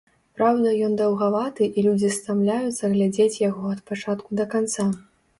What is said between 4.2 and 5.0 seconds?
да канца.